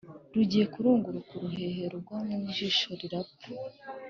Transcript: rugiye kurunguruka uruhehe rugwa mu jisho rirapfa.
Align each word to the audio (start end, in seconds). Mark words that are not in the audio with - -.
rugiye 0.33 0.65
kurunguruka 0.73 1.31
uruhehe 1.37 1.83
rugwa 1.91 2.17
mu 2.29 2.39
jisho 2.55 2.89
rirapfa. 2.99 3.47